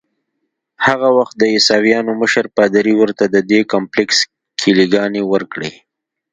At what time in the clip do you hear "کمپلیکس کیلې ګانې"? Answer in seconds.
3.73-5.21